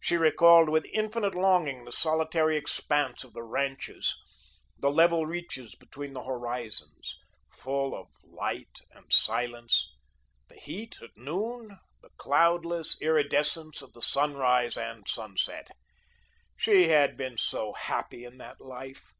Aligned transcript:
She 0.00 0.16
recalled 0.16 0.68
with 0.68 0.84
infinite 0.86 1.36
longing 1.36 1.84
the 1.84 1.92
solitary 1.92 2.56
expanse 2.56 3.22
of 3.22 3.34
the 3.34 3.44
ranches, 3.44 4.16
the 4.76 4.90
level 4.90 5.26
reaches 5.26 5.76
between 5.76 6.12
the 6.12 6.24
horizons, 6.24 7.16
full 7.52 7.94
of 7.94 8.08
light 8.24 8.80
and 8.90 9.12
silence; 9.12 9.92
the 10.48 10.56
heat 10.56 11.00
at 11.00 11.16
noon, 11.16 11.78
the 12.02 12.10
cloudless 12.16 12.96
iridescence 13.00 13.80
of 13.80 13.92
the 13.92 14.02
sunrise 14.02 14.76
and 14.76 15.06
sunset. 15.06 15.70
She 16.56 16.88
had 16.88 17.16
been 17.16 17.38
so 17.38 17.74
happy 17.74 18.24
in 18.24 18.38
that 18.38 18.60
life! 18.60 19.12